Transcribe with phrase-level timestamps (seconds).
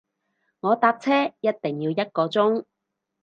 [0.61, 2.65] 我搭車一定要一個鐘